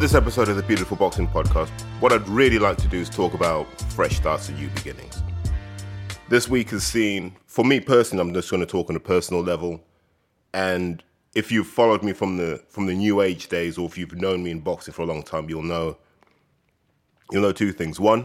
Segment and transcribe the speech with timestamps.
[0.00, 1.68] This episode of the Beautiful Boxing Podcast,
[2.00, 5.22] what I'd really like to do is talk about fresh starts and new beginnings.
[6.30, 9.42] This week has seen, for me personally, I'm just going to talk on a personal
[9.42, 9.84] level,
[10.54, 14.14] and if you've followed me from the from the new age days, or if you've
[14.14, 15.98] known me in boxing for a long time, you'll know
[17.30, 18.00] you'll know two things.
[18.00, 18.24] One,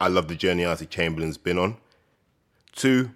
[0.00, 1.76] I love the journey Isaac Chamberlain's been on.
[2.74, 3.10] Two,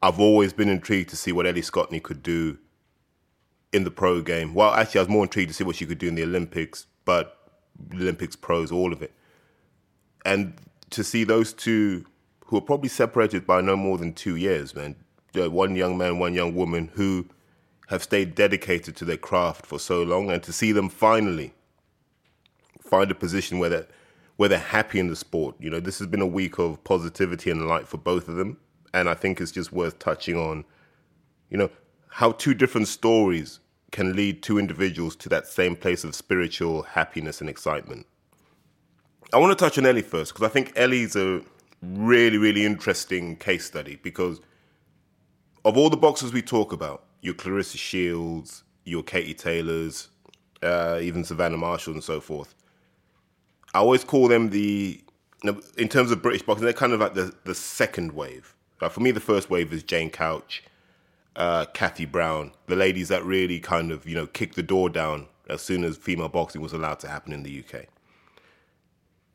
[0.00, 2.56] I've always been intrigued to see what Ellie Scotney could do
[3.70, 4.54] in the pro game.
[4.54, 6.86] Well, actually, I was more intrigued to see what she could do in the Olympics,
[7.04, 7.38] but
[7.92, 9.12] Olympics pros, all of it.
[10.24, 10.54] And
[10.90, 12.06] to see those two
[12.46, 14.94] who are probably separated by no more than two years, man.
[15.34, 17.26] One young man, one young woman who
[17.88, 21.54] have stayed dedicated to their craft for so long, and to see them finally
[22.80, 23.86] find a position where they're,
[24.36, 25.56] where they're happy in the sport.
[25.58, 28.58] You know, this has been a week of positivity and light for both of them,
[28.92, 30.66] and I think it's just worth touching on,
[31.48, 31.70] you know,
[32.08, 33.60] how two different stories
[33.92, 38.06] can lead two individuals to that same place of spiritual happiness and excitement.
[39.32, 41.42] I want to touch on Ellie first because I think Ellie's a
[41.82, 44.40] really, really interesting case study because
[45.64, 50.08] of all the boxers we talk about, your Claressa Shields, your Katie Taylors,
[50.62, 52.54] uh, even Savannah Marshall and so forth,
[53.74, 55.02] I always call them the,
[55.76, 58.54] in terms of British boxing, they're kind of like the, the second wave.
[58.80, 60.62] Like for me, the first wave is Jane Couch,
[61.36, 65.26] uh, Cathy Brown, the ladies that really kind of you know kicked the door down
[65.48, 67.86] as soon as female boxing was allowed to happen in the UK.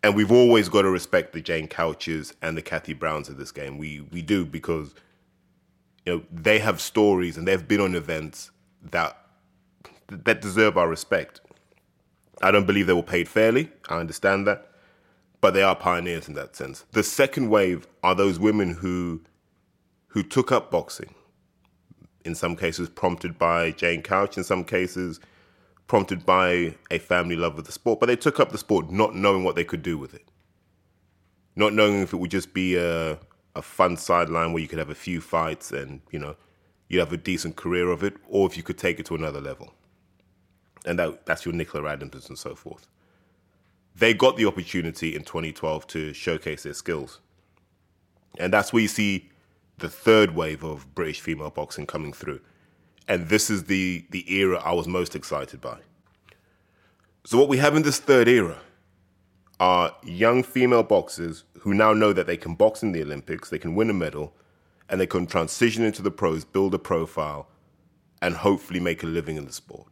[0.03, 3.51] And we've always got to respect the Jane Couches and the Cathy Browns of this
[3.51, 3.77] game.
[3.77, 4.93] We we do because
[6.05, 8.51] you know they have stories and they've been on events
[8.91, 9.17] that
[10.07, 11.41] that deserve our respect.
[12.41, 13.71] I don't believe they were paid fairly.
[13.89, 14.69] I understand that,
[15.41, 16.85] but they are pioneers in that sense.
[16.91, 19.21] The second wave are those women who
[20.09, 21.13] who took up boxing
[22.27, 25.19] in some cases prompted by Jane Couch, in some cases
[25.87, 27.99] prompted by a family love of the sport.
[27.99, 30.29] But they took up the sport not knowing what they could do with it,
[31.55, 33.17] not knowing if it would just be a,
[33.55, 36.35] a fun sideline where you could have a few fights and, you know,
[36.89, 39.41] you'd have a decent career of it, or if you could take it to another
[39.41, 39.73] level.
[40.85, 42.87] And that, that's your Nicola Adams and so forth.
[43.95, 47.19] They got the opportunity in 2012 to showcase their skills.
[48.37, 49.29] And that's where you see
[49.77, 52.39] the third wave of British female boxing coming through.
[53.07, 55.79] And this is the, the era I was most excited by.
[57.25, 58.57] So, what we have in this third era
[59.59, 63.59] are young female boxers who now know that they can box in the Olympics, they
[63.59, 64.33] can win a medal,
[64.89, 67.47] and they can transition into the pros, build a profile,
[68.21, 69.87] and hopefully make a living in the sport.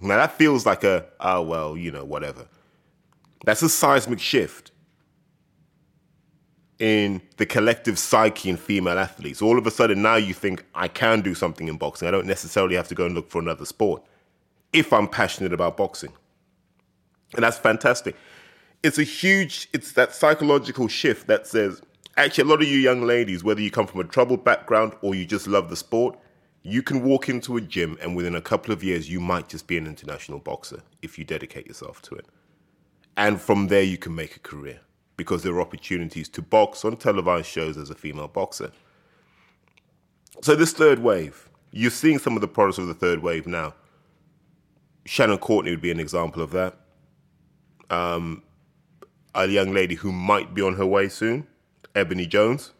[0.00, 2.46] Now, that feels like a, oh, well, you know, whatever.
[3.44, 4.69] That's a seismic shift
[6.80, 9.42] in the collective psyche in female athletes.
[9.42, 12.08] All of a sudden, now you think, I can do something in boxing.
[12.08, 14.02] I don't necessarily have to go and look for another sport
[14.72, 16.12] if I'm passionate about boxing.
[17.34, 18.16] And that's fantastic.
[18.82, 21.82] It's a huge, it's that psychological shift that says,
[22.16, 25.14] actually, a lot of you young ladies, whether you come from a troubled background or
[25.14, 26.18] you just love the sport,
[26.62, 29.66] you can walk into a gym and within a couple of years, you might just
[29.66, 32.24] be an international boxer if you dedicate yourself to it.
[33.18, 34.80] And from there, you can make a career
[35.20, 38.72] because there are opportunities to box on televised shows as a female boxer.
[40.40, 43.74] So, this third wave, you're seeing some of the products of the third wave now.
[45.04, 46.74] Shannon Courtney would be an example of that.
[47.90, 48.42] Um,
[49.34, 51.46] a young lady who might be on her way soon,
[51.94, 52.72] Ebony Jones.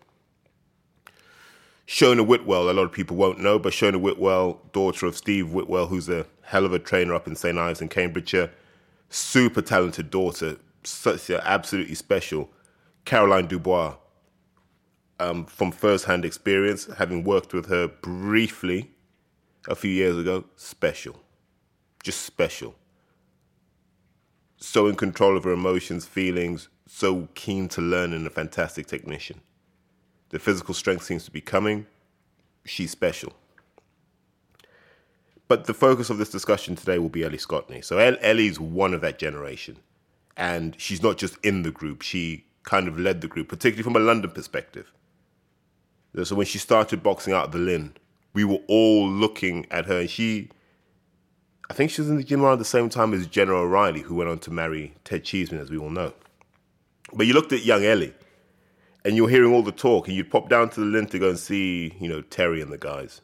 [1.87, 5.89] Shona Whitwell, a lot of people won't know, but Shona Whitwell, daughter of Steve Whitwell,
[5.89, 7.59] who's a hell of a trainer up in St.
[7.59, 8.50] Ives in Cambridgeshire,
[9.11, 12.51] super talented daughter, such an absolutely special
[13.05, 13.97] Caroline Dubois
[15.19, 18.91] um, from first-hand experience, having worked with her briefly
[19.69, 20.44] a few years ago.
[20.56, 21.21] Special,
[22.03, 22.75] just special.
[24.56, 29.41] So in control of her emotions, feelings, so keen to learn, and a fantastic technician.
[30.31, 31.87] The physical strength seems to be coming.
[32.65, 33.33] She's special.
[35.49, 37.85] But the focus of this discussion today will be Ellie Scotney.
[37.85, 39.79] So Ellie's one of that generation
[40.40, 43.94] and she's not just in the group, she kind of led the group, particularly from
[43.94, 44.90] a London perspective.
[46.25, 47.94] So when she started boxing out the Lynn,
[48.32, 50.48] we were all looking at her, and she,
[51.69, 54.14] I think she was in the gym around the same time as Jenna O'Reilly, who
[54.14, 56.14] went on to marry Ted Cheeseman, as we all know.
[57.12, 58.14] But you looked at young Ellie,
[59.04, 61.28] and you're hearing all the talk, and you'd pop down to the Lynn to go
[61.28, 63.20] and see, you know, Terry and the guys.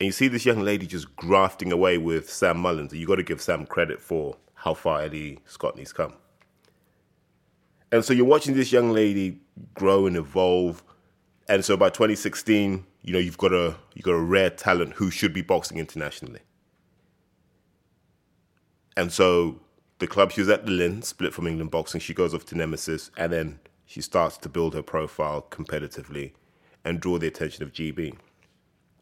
[0.00, 3.16] And you see this young lady just grafting away with Sam Mullins, and you got
[3.16, 4.36] to give Sam credit for
[4.66, 6.12] how far Ellie Scotney's come.
[7.92, 9.38] And so you're watching this young lady
[9.74, 10.82] grow and evolve.
[11.48, 15.08] And so by 2016, you know, you've got a you've got a rare talent who
[15.08, 16.40] should be boxing internationally.
[18.96, 19.60] And so
[20.00, 22.56] the club she was at the Lynn, split from England Boxing, she goes off to
[22.56, 26.32] Nemesis, and then she starts to build her profile competitively
[26.84, 28.16] and draw the attention of GB.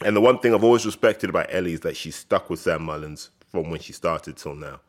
[0.03, 2.83] And the one thing I've always respected about Ellie is that she's stuck with Sam
[2.83, 4.81] Mullins from when she started till now.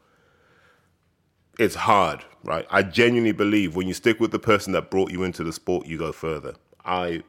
[1.57, 2.67] It's hard, right?
[2.69, 5.87] I genuinely believe when you stick with the person that brought you into the sport,
[5.87, 6.55] you go further.
[6.83, 7.23] I,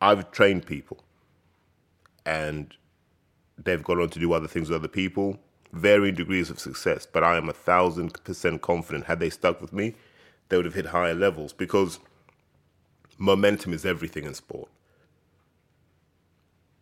[0.00, 1.04] I've trained people,
[2.24, 2.74] and
[3.62, 5.38] they've gone on to do other things with other people,
[5.72, 7.06] varying degrees of success.
[7.06, 9.04] But I am a thousand percent confident.
[9.06, 9.94] Had they stuck with me,
[10.48, 12.00] they would have hit higher levels because
[13.18, 14.70] momentum is everything in sport.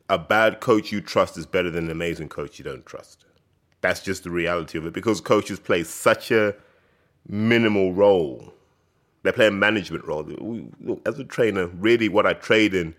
[0.08, 3.24] A bad coach you trust is better than an amazing coach you don't trust.
[3.82, 6.54] That's just the reality of it because coaches play such a
[7.28, 8.54] minimal role.
[9.24, 10.26] They play a management role.
[11.04, 12.94] As a trainer, really what I trade in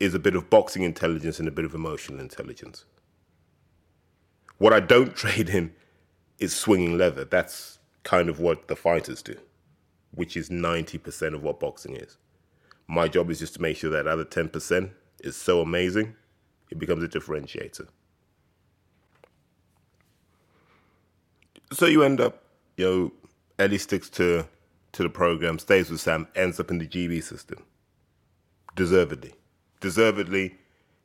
[0.00, 2.84] is a bit of boxing intelligence and a bit of emotional intelligence.
[4.58, 5.74] What I don't trade in
[6.38, 7.24] is swinging leather.
[7.24, 9.36] That's kind of what the fighters do,
[10.12, 12.18] which is 90% of what boxing is.
[12.88, 14.90] My job is just to make sure that other 10%
[15.20, 16.14] is so amazing,
[16.70, 17.88] it becomes a differentiator.
[21.72, 22.42] So you end up,
[22.76, 23.12] you know,
[23.58, 24.46] Ellie sticks to
[24.92, 27.64] to the program, stays with Sam, ends up in the GB system.
[28.76, 29.32] Deservedly.
[29.80, 30.56] Deservedly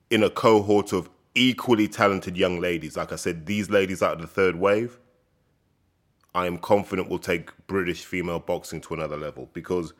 [0.09, 2.97] in a cohort of equally talented young ladies.
[2.97, 4.99] Like I said, these ladies out of the third wave,
[6.35, 9.93] I am confident will take British female boxing to another level because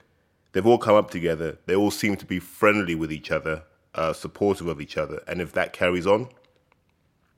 [0.52, 1.58] they've all come up together.
[1.66, 3.64] They all seem to be friendly with each other,
[3.96, 5.22] uh, supportive of each other.
[5.28, 6.28] And if that carries on,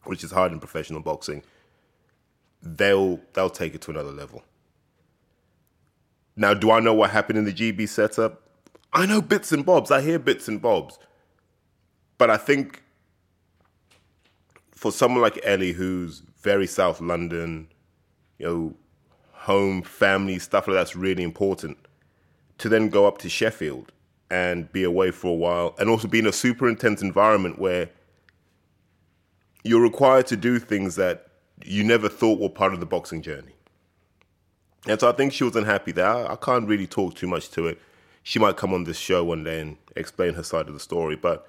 [0.06, 1.44] which is hard in professional boxing,
[2.62, 4.44] they'll they'll take it to another level.
[6.36, 8.42] Now, do I know what happened in the GB setup?
[8.94, 9.92] I know bits and bobs.
[9.92, 10.98] I hear bits and bobs.
[12.18, 12.82] But I think
[14.72, 17.68] for someone like Ellie, who's very South London,
[18.38, 18.76] you know,
[19.32, 21.78] home, family, stuff like that's really important
[22.58, 23.92] to then go up to Sheffield
[24.30, 27.90] and be away for a while and also be in a super intense environment where
[29.64, 31.29] you're required to do things that
[31.64, 33.54] you never thought were part of the boxing journey.
[34.88, 36.08] And so I think she was unhappy there.
[36.08, 37.80] I, I can't really talk too much to it.
[38.24, 41.16] She might come on this show one day and explain her side of the story,
[41.16, 41.48] but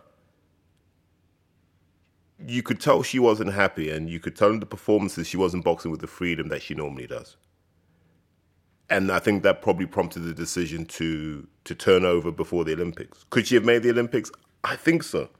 [2.46, 5.64] you could tell she wasn't happy, and you could tell in the performances she wasn't
[5.64, 7.36] boxing with the freedom that she normally does
[8.90, 13.24] and I think that probably prompted the decision to to turn over before the Olympics.
[13.30, 14.30] Could she have made the Olympics?
[14.64, 15.30] I think so.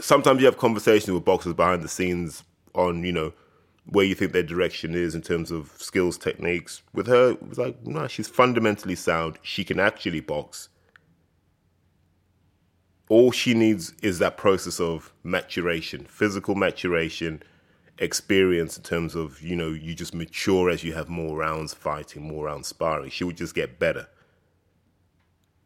[0.00, 2.44] Sometimes you have conversations with boxers behind the scenes
[2.74, 3.32] on, you know,
[3.86, 6.82] where you think their direction is in terms of skills, techniques.
[6.92, 9.38] With her, it was like, no, she's fundamentally sound.
[9.42, 10.68] She can actually box.
[13.08, 17.42] All she needs is that process of maturation, physical maturation,
[17.98, 22.22] experience in terms of you know you just mature as you have more rounds fighting,
[22.22, 23.10] more rounds sparring.
[23.10, 24.08] She would just get better.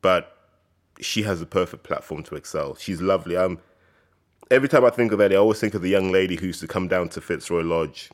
[0.03, 0.37] But
[1.01, 2.75] she has a perfect platform to excel.
[2.75, 3.37] She's lovely.
[3.37, 3.59] I'm
[4.51, 6.61] every time I think of Ellie, I always think of the young lady who used
[6.61, 8.11] to come down to Fitzroy Lodge.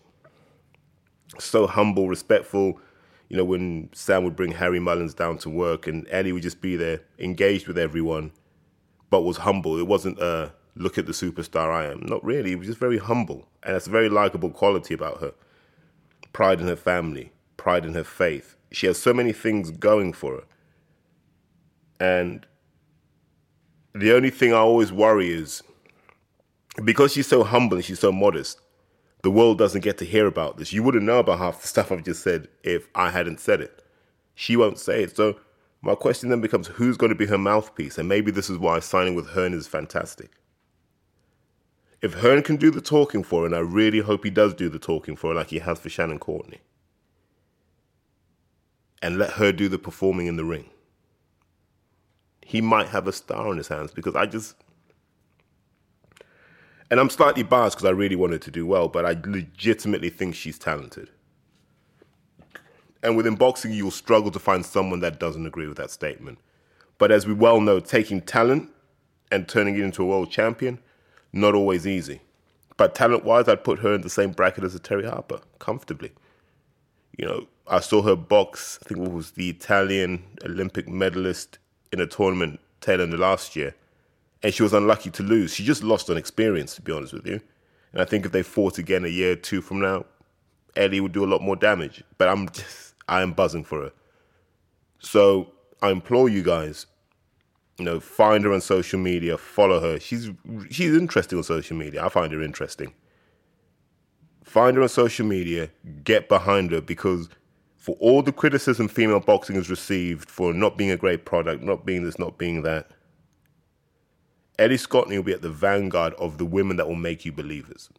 [1.38, 2.78] So humble, respectful.
[3.28, 6.60] You know, when Sam would bring Harry Mullins down to work and Ellie would just
[6.60, 8.32] be there, engaged with everyone,
[9.10, 9.78] but was humble.
[9.78, 12.00] It wasn't a look at the superstar I am.
[12.06, 12.50] Not really.
[12.50, 13.48] He was just very humble.
[13.62, 15.32] And that's a very likable quality about her.
[16.32, 18.56] Pride in her family, pride in her faith.
[18.70, 20.44] She has so many things going for her.
[21.98, 22.46] And
[23.94, 25.62] the only thing I always worry is
[26.84, 28.60] because she's so humble and she's so modest,
[29.22, 30.72] the world doesn't get to hear about this.
[30.72, 33.82] You wouldn't know about half the stuff I've just said if I hadn't said it.
[34.34, 35.16] She won't say it.
[35.16, 35.38] So
[35.82, 37.98] my question then becomes who's going to be her mouthpiece?
[37.98, 40.30] And maybe this is why signing with Hearn is fantastic
[42.02, 44.68] if Hearn can do the talking for her, and I really hope he does do
[44.68, 46.60] the talking for her like he has for Shannon Courtney,
[49.02, 50.70] and let her do the performing in the ring,
[52.42, 54.54] he might have a star on his hands because I just.
[56.90, 60.34] And I'm slightly biased because I really wanted to do well, but I legitimately think
[60.34, 61.10] she's talented.
[63.02, 66.38] And within boxing, you'll struggle to find someone that doesn't agree with that statement.
[66.98, 68.70] But as we well know, taking talent
[69.30, 70.78] and turning it into a world champion
[71.32, 72.20] not always easy.
[72.76, 76.12] But talent wise, I'd put her in the same bracket as a Terri Harper, comfortably.
[77.16, 81.58] You know, I saw her box, I think it was the Italian Olympic medalist
[81.92, 83.74] in a tournament tail end of last year,
[84.42, 85.54] and she was unlucky to lose.
[85.54, 87.40] She just lost on experience, to be honest with you.
[87.92, 90.06] And I think if they fought again a year or two from now,
[90.76, 92.04] Ellie would do a lot more damage.
[92.18, 93.92] But I'm just, I am buzzing for her.
[95.00, 95.52] So
[95.82, 96.86] I implore you guys,
[97.78, 100.00] you know, find her on social media, follow her.
[100.00, 100.30] She's
[100.70, 102.04] she's interesting on social media.
[102.04, 102.92] I find her interesting.
[104.44, 105.70] find her on social media,
[106.04, 107.28] get behind her because
[107.76, 111.86] for all the criticism female boxing has received for not being a great product, not
[111.86, 112.90] being this, not being that,
[114.58, 117.90] Ellie Scotney will be at the vanguard of the women that will make you believers.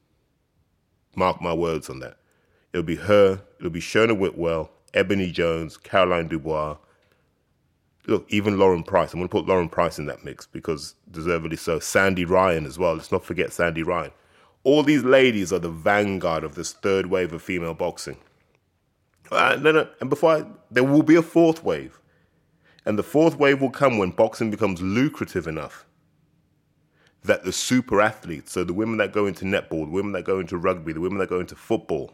[1.16, 2.18] Mark my words on that.
[2.74, 6.78] It'll be her, it'll be Shona Whitwell, Ebony Jones, Caroline Dubois.
[8.08, 9.14] Look, even Lauren Price.
[9.14, 11.80] I'm going to put Lauren Price in that mix because deservedly so.
[11.80, 12.94] Sandy Ryan as well.
[12.94, 14.12] Let's not forget Sandy Ryan.
[14.64, 18.18] All these ladies are the vanguard of this third wave of female boxing.
[19.32, 19.88] Uh, no, no.
[20.00, 22.00] And before I, there will be a fourth wave.
[22.86, 25.87] And the fourth wave will come when boxing becomes lucrative enough
[27.24, 30.40] that the super athletes, so the women that go into netball, the women that go
[30.40, 32.14] into rugby, the women that go into football,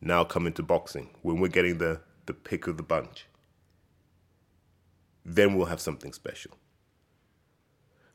[0.00, 3.26] now come into boxing when we're getting the, the pick of the bunch.
[5.24, 6.52] Then we'll have something special.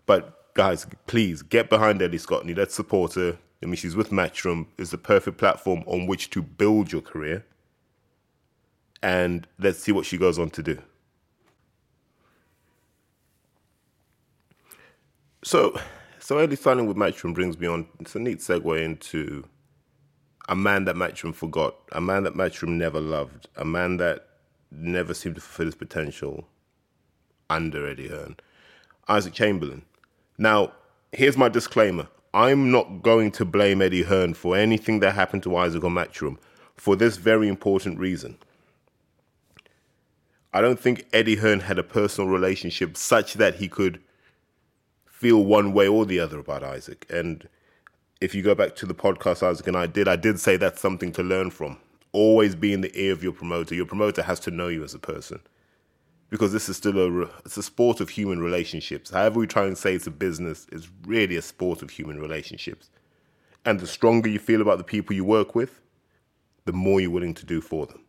[0.05, 2.55] But guys, please get behind Ellie Scotney.
[2.55, 3.37] Let's support her.
[3.61, 4.67] I mean, she's with Matchroom.
[4.77, 7.45] It's the perfect platform on which to build your career.
[9.01, 10.81] And let's see what she goes on to do.
[15.43, 15.77] So,
[16.19, 17.85] so early signing with Matchroom brings me on.
[17.99, 19.43] It's a neat segue into
[20.47, 24.25] a man that Matchroom forgot, a man that Matchroom never loved, a man that
[24.71, 26.47] never seemed to fulfill his potential
[27.49, 28.37] under Eddie Hearn,
[29.09, 29.83] Isaac Chamberlain.
[30.37, 30.71] Now,
[31.11, 32.07] here's my disclaimer.
[32.33, 36.37] I'm not going to blame Eddie Hearn for anything that happened to Isaac on Matchroom
[36.77, 38.37] for this very important reason.
[40.53, 43.99] I don't think Eddie Hearn had a personal relationship such that he could
[45.23, 47.05] feel one way or the other about Isaac.
[47.09, 47.47] And
[48.19, 50.81] if you go back to the podcast Isaac and I did, I did say that's
[50.81, 51.77] something to learn from.
[52.11, 53.73] Always be in the ear of your promoter.
[53.73, 55.39] Your promoter has to know you as a person.
[56.29, 59.11] Because this is still a it's a sport of human relationships.
[59.11, 62.89] However we try and say it's a business, it's really a sport of human relationships.
[63.63, 65.79] And the stronger you feel about the people you work with,
[66.65, 68.01] the more you're willing to do for them.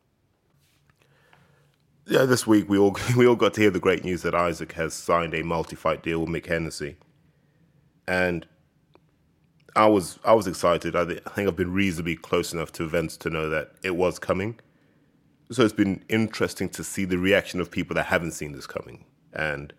[2.06, 4.73] Yeah, this week we all we all got to hear the great news that Isaac
[4.73, 6.97] has signed a multi-fight deal with Mick Hennessy
[8.06, 8.46] and
[9.76, 10.94] I was I was excited.
[10.94, 13.96] I, th- I think I've been reasonably close enough to events to know that it
[13.96, 14.58] was coming.
[15.50, 19.04] So it's been interesting to see the reaction of people that haven't seen this coming,
[19.32, 19.73] and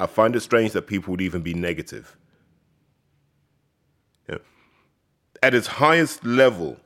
[0.00, 2.16] I find it strange that people would even be negative.
[4.28, 4.40] You know,
[5.42, 6.78] at its highest level,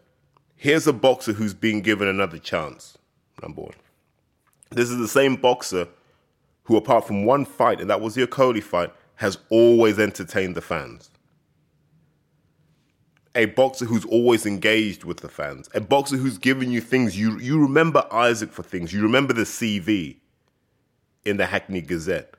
[0.56, 2.98] here's a boxer who's being given another chance.
[3.42, 3.74] Number one,
[4.70, 5.88] this is the same boxer
[6.64, 10.60] who, apart from one fight, and that was the Okolie fight, has always entertained the
[10.60, 11.10] fans.
[13.34, 15.68] A boxer who's always engaged with the fans.
[15.74, 17.18] A boxer who's given you things.
[17.18, 18.92] You, you remember Isaac for things.
[18.92, 20.16] You remember the CV
[21.24, 22.34] in the Hackney Gazette.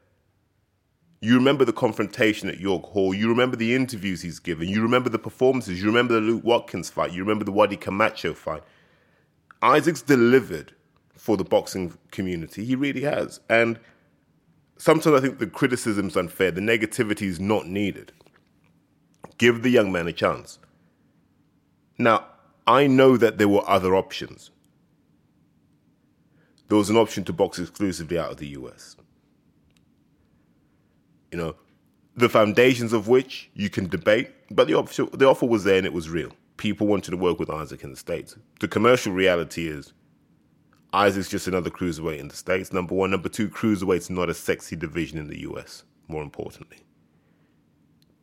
[1.21, 3.13] You remember the confrontation at York Hall.
[3.13, 4.69] You remember the interviews he's given.
[4.69, 5.79] You remember the performances.
[5.81, 7.11] You remember the Luke Watkins fight.
[7.11, 8.63] You remember the Wadi Camacho fight.
[9.61, 10.73] Isaac's delivered
[11.15, 12.63] for the boxing community.
[12.65, 13.39] He really has.
[13.49, 13.79] And
[14.77, 16.51] sometimes I think the criticism's unfair.
[16.51, 18.11] The negativity is not needed.
[19.37, 20.59] Give the young man a chance.
[21.97, 22.25] Now,
[22.65, 24.51] I know that there were other options.
[26.67, 28.95] There was an option to box exclusively out of the US.
[31.31, 31.55] You know,
[32.15, 35.85] the foundations of which you can debate, but the, offer, the offer was there and
[35.85, 36.31] it was real.
[36.57, 38.35] People wanted to work with Isaac in the States.
[38.59, 39.93] The commercial reality is
[40.97, 43.11] Isaac's just another cruiserweight in the States, number one.
[43.11, 46.79] Number two, cruiserweight's not a sexy division in the US, more importantly.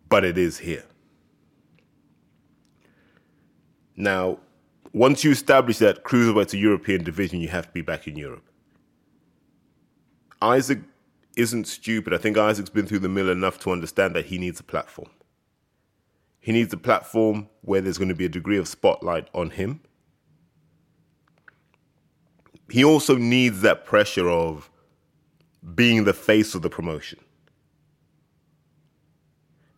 [0.08, 0.82] But it is here.
[3.96, 4.40] Now,
[4.92, 8.42] once you establish that cruiserweight's a European division, you have to be back in Europe.
[10.42, 10.80] Isaac
[11.36, 12.12] isn't stupid.
[12.12, 15.10] I think Isaac's been through the mill enough to understand that he needs a platform.
[16.40, 19.80] He needs a platform where there's going to be a degree of spotlight on him
[22.70, 24.70] he also needs that pressure of
[25.74, 27.18] being the face of the promotion.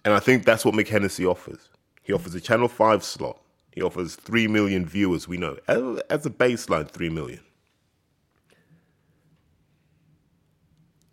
[0.05, 1.69] And I think that's what Mick Hennessy offers.
[2.03, 3.41] He offers a Channel 5 slot.
[3.73, 5.59] He offers 3 million viewers, we know.
[5.69, 7.41] As a baseline, 3 million.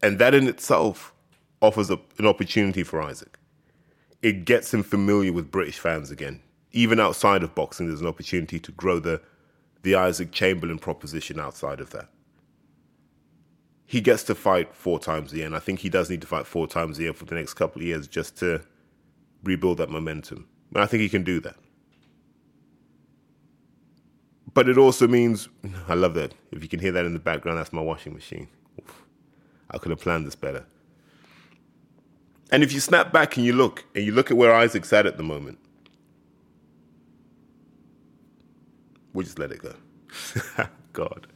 [0.01, 1.13] And that in itself
[1.61, 3.39] offers a, an opportunity for Isaac.
[4.21, 6.41] It gets him familiar with British fans again.
[6.71, 9.21] Even outside of boxing, there's an opportunity to grow the
[9.83, 12.09] the Isaac Chamberlain proposition outside of that.
[13.85, 16.27] He gets to fight four times a year, and I think he does need to
[16.27, 18.61] fight four times a year for the next couple of years just to
[19.43, 20.47] rebuild that momentum.
[20.73, 21.55] And I think he can do that.
[24.53, 25.49] But it also means,
[25.87, 26.33] I love that.
[26.51, 28.47] If you can hear that in the background, that's my washing machine.
[28.79, 29.03] Oof.
[29.69, 30.65] I could have planned this better.
[32.51, 35.05] And if you snap back and you look, and you look at where Isaac's at
[35.05, 35.57] at the moment,
[39.13, 39.73] we'll just let it go.
[40.93, 41.27] God.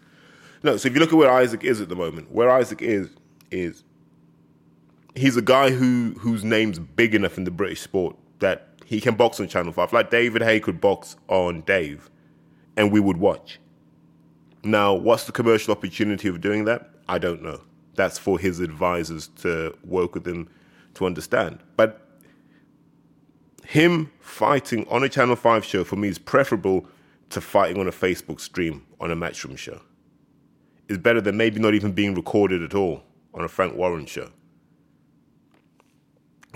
[0.64, 3.10] No, so if you look at where Isaac is at the moment, where Isaac is
[3.52, 3.84] is
[5.16, 9.16] he's a guy who whose name's big enough in the British sport that he can
[9.16, 9.94] box on Channel Five.
[9.94, 12.10] Like David Haye could box on Dave,
[12.76, 13.60] and we would watch.
[14.64, 16.90] Now, what's the commercial opportunity of doing that?
[17.08, 17.62] I don't know.
[17.96, 20.50] That's for his advisors to work with him
[20.96, 21.60] to understand.
[21.78, 22.02] But
[23.64, 26.86] him fighting on a Channel 5 show for me is preferable
[27.30, 29.82] to fighting on a Facebook stream on a Matchroom show.
[30.88, 33.04] It's better than maybe not even being recorded at all
[33.34, 34.30] on a Frank Warren show.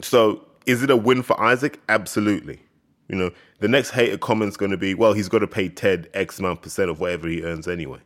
[0.01, 1.79] So, is it a win for Isaac?
[1.89, 2.61] Absolutely.
[3.07, 6.09] You know, the next hater comment's going to be, well, he's got to pay Ted
[6.13, 7.99] X amount percent of whatever he earns anyway.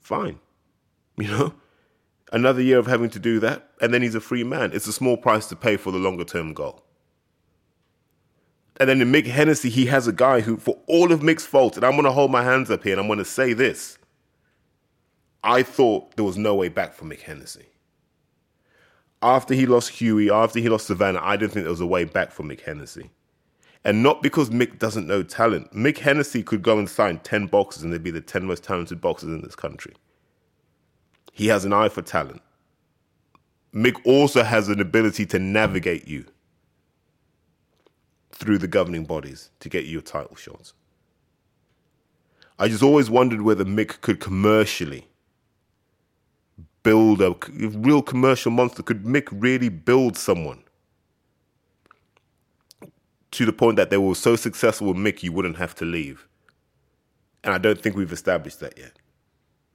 [0.00, 0.38] Fine.
[1.16, 1.54] You know,
[2.32, 4.70] another year of having to do that, and then he's a free man.
[4.72, 6.84] It's a small price to pay for the longer term goal.
[8.78, 11.76] And then in Mick Hennessy, he has a guy who, for all of Mick's faults,
[11.76, 13.98] and I'm going to hold my hands up here and I'm going to say this
[15.42, 17.66] I thought there was no way back for Mick Hennessy.
[19.20, 22.04] After he lost Hughie, after he lost Savannah, I didn't think there was a way
[22.04, 23.10] back for Mick Hennessy.
[23.84, 25.72] And not because Mick doesn't know talent.
[25.72, 29.00] Mick Hennessy could go and sign 10 boxers and they'd be the 10 most talented
[29.00, 29.94] boxers in this country.
[31.32, 32.42] He has an eye for talent.
[33.74, 36.26] Mick also has an ability to navigate you
[38.38, 40.72] through the governing bodies to get you your title shots.
[42.58, 45.06] I just always wondered whether Mick could commercially
[46.84, 48.82] build a real commercial monster.
[48.82, 50.62] Could Mick really build someone
[53.32, 56.26] to the point that they were so successful with Mick you wouldn't have to leave?
[57.42, 58.92] And I don't think we've established that yet.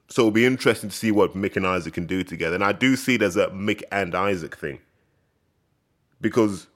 [0.08, 2.56] So it'll be interesting to see what Mick and Isaac can do together.
[2.56, 4.80] And I do see it as a Mick and Isaac thing.
[6.22, 6.68] Because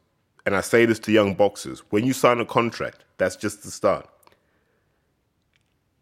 [0.47, 3.69] and I say this to young boxers, when you sign a contract, that's just the
[3.69, 4.07] start.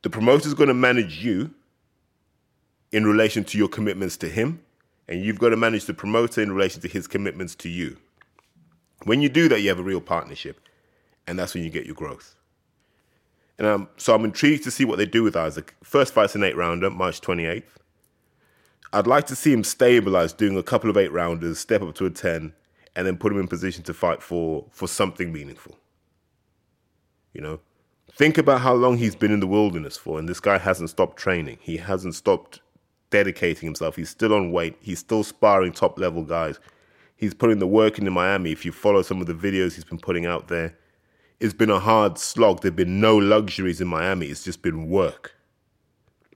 [0.04, 1.50] The promoter is going to manage you
[2.92, 4.62] in relation to your commitments to him,
[5.08, 7.98] and you've got to manage the promoter in relation to his commitments to you.
[9.06, 10.60] When you do that, you have a real partnership,
[11.26, 12.36] and that's when you get your growth.
[13.58, 15.74] And um, so I'm intrigued to see what they do with Isaac.
[15.84, 17.64] First fight's an eight rounder, March 28th.
[18.94, 22.06] I'd like to see him stabilize, doing a couple of eight rounders, step up to
[22.06, 22.54] a 10,
[22.96, 25.78] and then put him in position to fight for for something meaningful.
[27.34, 27.60] You know,
[28.12, 31.18] think about how long he's been in the wilderness for, and this guy hasn't stopped
[31.18, 31.58] training.
[31.62, 32.62] He hasn't stopped
[33.10, 33.96] dedicating himself.
[33.96, 34.78] He's still on weight.
[34.82, 36.60] He's still sparring top level guys.
[37.18, 38.52] He's putting the work in in Miami.
[38.52, 40.76] If you follow some of the videos he's been putting out there,
[41.40, 42.62] it's been a hard slog.
[42.62, 44.28] There've been no luxuries in Miami.
[44.28, 45.34] It's just been work.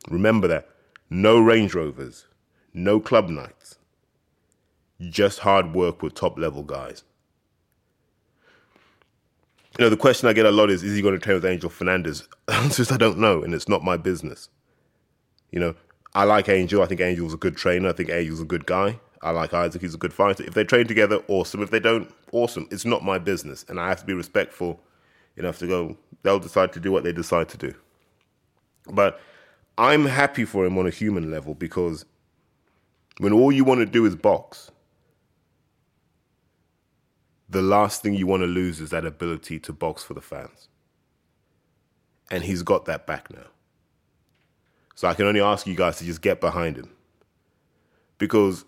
[0.10, 0.69] Remember that.
[1.10, 2.28] No Range Rovers,
[2.72, 3.79] no club nights,
[4.99, 7.03] just hard work with top level guys.
[9.77, 11.45] You know, the question I get a lot is, is he going to train with
[11.45, 12.27] Angel Fernandes?
[12.47, 14.49] The answer is I don't know, and it's not my business.
[15.51, 15.75] You know,
[16.13, 16.81] I like Angel.
[16.81, 17.89] I think Angel's a good trainer.
[17.89, 18.99] I think Angel's a good guy.
[19.21, 19.81] I like Isaac.
[19.81, 20.43] He's a good fighter.
[20.43, 21.62] If they train together, awesome.
[21.62, 22.67] If they don't, awesome.
[22.71, 24.81] It's not my business, and I have to be respectful
[25.38, 25.97] enough to go.
[26.23, 27.73] They'll decide to do what they decide to do.
[28.91, 29.21] But
[29.77, 32.05] I'm happy for him on a human level because
[33.19, 34.71] when all you want to do is box,
[37.49, 40.67] the last thing you want to lose is that ability to box for the fans.
[42.29, 43.47] And he's got that back now.
[44.93, 46.91] So I can only ask you guys to just get behind him.
[48.19, 48.65] Because,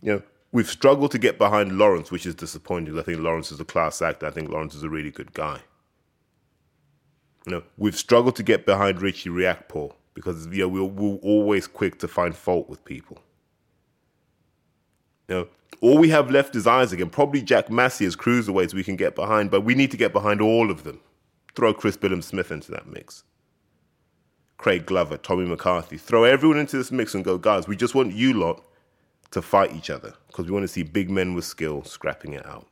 [0.00, 2.96] you know, we've struggled to get behind Lawrence, which is disappointing.
[2.96, 4.22] I think Lawrence is a class act.
[4.22, 5.60] I think Lawrence is a really good guy.
[7.46, 11.66] You know, we've struggled to get behind Richie Riakporhe because you know, we're, we're always
[11.66, 13.18] quick to find fault with people.
[15.28, 15.48] You know,
[15.80, 19.14] all we have left is Isaac and probably Jack Massey as cruiserweights we can get
[19.14, 21.00] behind, but we need to get behind all of them.
[21.54, 23.24] Throw Chris Billam-Smith into that mix.
[24.58, 25.98] Craig Glover, Tommy McCarthy.
[25.98, 28.64] Throw everyone into this mix and go, guys, we just want you lot
[29.32, 32.46] to fight each other because we want to see big men with skill scrapping it
[32.46, 32.68] out.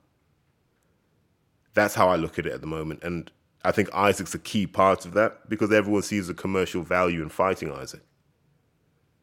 [1.74, 3.02] That's how I look at it at the moment.
[3.02, 3.30] And
[3.64, 7.28] I think Isaac's a key part of that because everyone sees the commercial value in
[7.28, 8.02] fighting Isaac.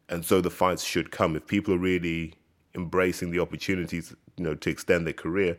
[0.09, 1.35] And so the fights should come.
[1.35, 2.33] If people are really
[2.75, 5.57] embracing the opportunities, you know, to extend their career,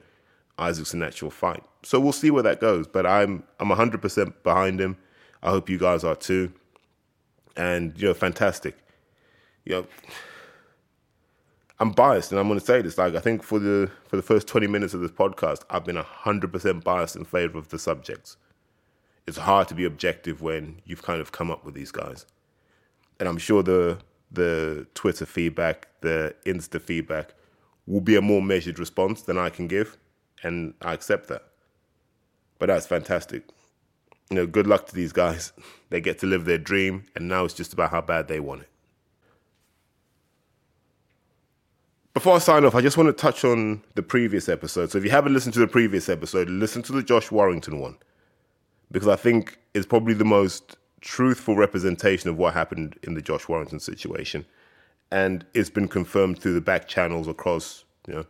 [0.59, 1.63] Isaac's a natural fight.
[1.83, 2.87] So we'll see where that goes.
[2.87, 4.97] But I'm I'm 100% behind him.
[5.43, 6.53] I hope you guys are too.
[7.57, 8.77] And you know, fantastic.
[9.65, 9.87] You know,
[11.81, 12.99] I'm biased, and I'm going to say this.
[12.99, 15.97] Like, I think for the for the first 20 minutes of this podcast, I've been
[15.97, 18.37] 100% biased in favor of the subjects.
[19.27, 22.27] It's hard to be objective when you've kind of come up with these guys,
[23.21, 23.99] and I'm sure the
[24.31, 27.35] the Twitter feedback, the Insta feedback
[27.87, 29.97] will be a more measured response than I can give,
[30.43, 31.45] and I accept that.
[32.59, 33.45] But that's fantastic.
[34.31, 35.53] you know, good luck to these guys.
[35.91, 38.61] They get to live their dream, and now it's just about how bad they want
[38.61, 38.69] it.
[42.13, 44.91] Before I sign off, I just want to touch on the previous episode.
[44.91, 47.97] So if you haven't listened to the previous episode, listen to the Josh Warrington one.
[48.91, 53.49] Because I think it's probably the most truthful representation of what happened in the Josh
[53.49, 54.45] Warrington situation.
[55.11, 58.27] And it's been confirmed through the back channels across, you know,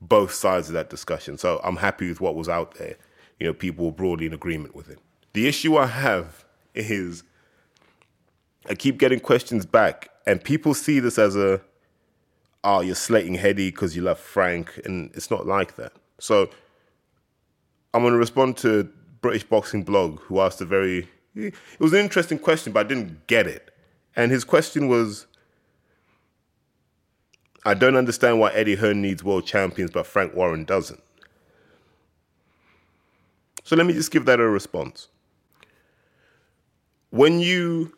[0.00, 1.38] both sides of that discussion.
[1.38, 2.96] So I'm happy with what was out there.
[3.38, 4.98] You know, people were broadly in agreement with it.
[5.32, 7.24] The issue I have is
[8.68, 11.60] I keep getting questions back, and people see this as a,
[12.62, 15.92] oh, you're slating Heady because you love Frank, and it's not like that.
[16.18, 16.48] So
[17.92, 18.88] I'm going to respond to
[19.20, 23.26] British Boxing Blog, who asked a very, it was an interesting question, but I didn't
[23.26, 23.70] get it.
[24.16, 25.26] And his question was,
[27.64, 31.02] I don't understand why Eddie Hearn needs world champions, but Frank Warren doesn't.
[33.64, 35.08] So let me just give that a response
[37.14, 37.92] when you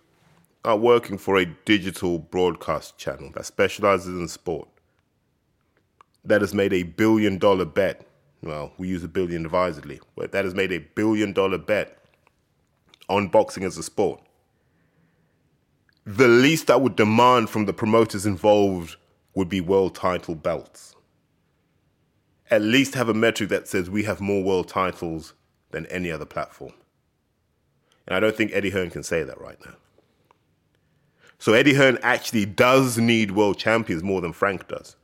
[0.62, 4.68] are working for a digital broadcast channel that specializes in sport,
[6.22, 8.06] that has made a billion dollar bet,
[8.42, 11.98] well, we use a billion advisedly, but that has made a billion dollar bet
[13.08, 14.20] on boxing as a sport,
[16.04, 18.96] the least I would demand from the promoters involved
[19.34, 20.94] would be world title belts.
[22.50, 25.34] At least have a metric that says we have more world titles
[25.72, 26.72] than any other platform.
[28.06, 29.74] And I don't think Eddie Hearn can say that right now.
[31.38, 34.96] So Eddie Hearn actually does need world champions more than Frank does.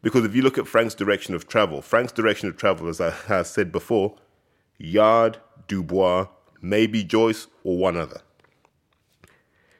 [0.00, 3.10] Because if you look at Frank's direction of travel, Frank's direction of travel, as I
[3.28, 4.16] have said before,
[4.78, 6.26] Yarde, Dubois,
[6.62, 8.22] maybe Joyce, or one other.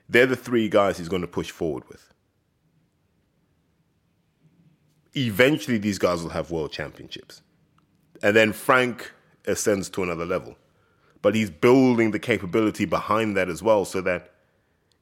[0.08, 2.12] They're the three guys he's going to push forward with.
[5.16, 7.42] Eventually, these guys will have world championships.
[8.22, 9.12] And then Frank
[9.46, 10.56] ascends to another level
[11.22, 14.30] but he's building the capability behind that as well so that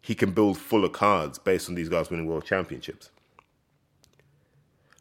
[0.03, 3.11] he can build fuller cards based on these guys winning world championships.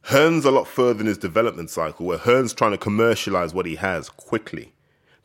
[0.04, 3.76] Hearn's a lot further in his development cycle where Hearn's trying to commercialize what he
[3.76, 4.72] has quickly.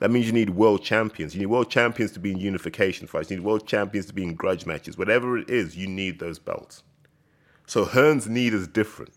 [0.05, 1.35] That means you need world champions.
[1.35, 3.31] You need world champions to be in unification fights.
[3.31, 4.99] You need world champions to be in grudge matches.
[4.99, 6.83] Whatever it is, you need those belts.
[7.67, 9.15] So Hearn's need is different.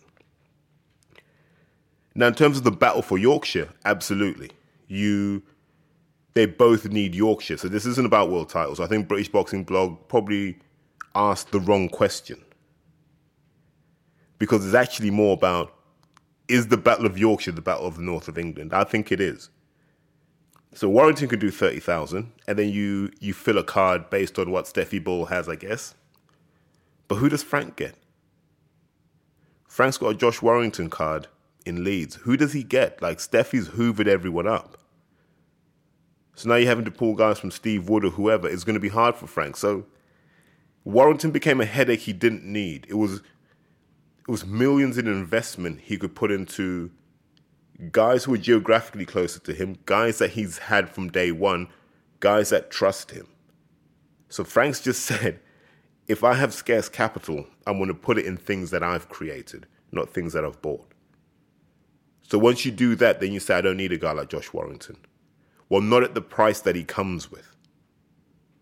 [2.15, 4.51] Now, in terms of the battle for Yorkshire, absolutely.
[4.87, 5.43] You
[6.35, 7.57] they both need Yorkshire.
[7.57, 8.79] So this isn't about world titles.
[8.79, 10.57] I think British Boxing Blog probably
[11.15, 12.41] asked the wrong question.
[14.39, 15.73] Because it's actually more about
[16.47, 18.73] is the Battle of Yorkshire the Battle of the North of England?
[18.73, 19.49] I think it is.
[20.73, 24.67] So Warrington could do 30,000 and then you you fill a card based on what
[24.67, 25.95] Stefy Bull has, I guess.
[27.07, 27.95] But who does Frank get?
[29.67, 31.27] Frank's got a Josh Warrington card
[31.65, 32.15] in Leeds.
[32.15, 33.01] Who does he get?
[33.01, 34.77] Like Stefy's hoovered everyone up.
[36.35, 38.47] So now you're having to pull guys from Steve Wood or whoever.
[38.47, 39.57] It's going to be hard for Frank.
[39.57, 39.85] So
[40.83, 42.85] Warrington became a headache he didn't need.
[42.89, 46.91] It was it was millions in investment he could put into
[47.91, 51.67] guys who are geographically closer to him, guys that he's had from day one,
[52.19, 53.27] guys that trust him.
[54.29, 55.39] So Frank's just said,
[56.07, 59.67] if I have scarce capital, I'm going to put it in things that I've created,
[59.91, 60.93] not things that I've bought.
[62.23, 64.51] So once you do that, then you say, I don't need a guy like Josh
[64.51, 64.97] Warrington.
[65.69, 67.55] Well, not at the price that he comes with.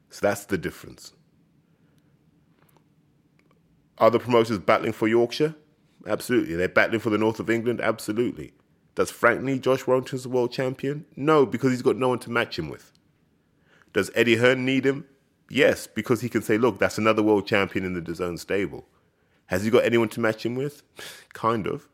[0.09, 1.13] So that's the difference.
[3.97, 5.55] Are the promoters battling for Yorkshire?
[6.05, 6.55] Absolutely.
[6.55, 7.81] They're battling for the north of England?
[7.81, 8.53] Absolutely.
[8.95, 11.05] Does Frank Josh Warrington as the world champion?
[11.15, 12.91] No, because he's got no one to match him with.
[13.93, 15.05] Does Eddie Hearn need him?
[15.49, 18.87] Yes, because he can say, look, that's another world champion in the DAZN stable.
[19.47, 20.81] Has he got anyone to match him with?
[21.33, 21.87] kind of.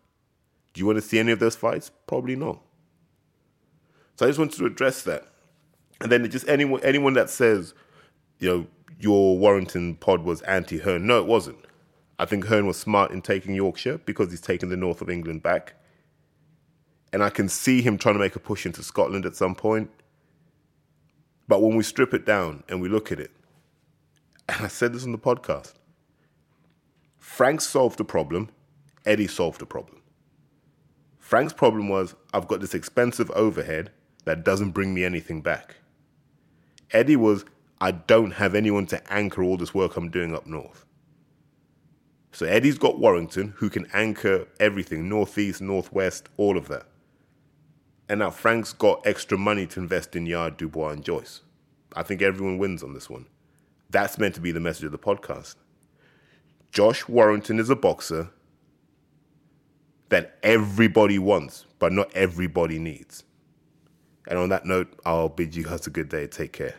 [0.74, 1.92] Do you want to see any of those fights?
[2.08, 2.62] Probably not.
[4.16, 5.26] So I just wanted to address that.
[6.00, 7.74] And then just anyone anyone that says,
[8.40, 8.68] you know,
[9.00, 11.06] your Warrington pod was anti Hearn.
[11.06, 11.60] No, it wasn't.
[12.18, 15.44] I think Hearn was smart in taking Yorkshire because he's taken the north of England
[15.44, 15.74] back.
[17.14, 19.90] And I can see him trying to make a push into Scotland at some point.
[21.48, 23.32] But when we strip it down and we look at it,
[24.48, 25.74] and I said this on the podcast,
[27.18, 28.50] Frank solved the problem,
[29.06, 30.02] Eddie solved the problem.
[31.20, 33.92] Frank's problem was I've got this expensive overhead
[34.26, 35.78] that doesn't bring me anything back.
[36.92, 37.46] Eddie was,
[37.80, 40.86] I don't have anyone to anchor all this work I'm doing up north.
[42.34, 46.88] So Eddie's got Warrington, who can anchor everything northeast, northwest, all of that.
[48.12, 51.44] And now Frank's got extra money to invest in Yarde, Dubois, and Joyce.
[51.96, 53.26] I think everyone wins on this one.
[53.90, 55.56] That's meant to be the message of the podcast.
[56.74, 58.30] Josh Warrington is a boxer
[60.10, 63.24] that everybody wants, but not everybody needs.
[64.28, 66.28] And on that note, I'll bid you guys a good day.
[66.28, 66.76] Take care.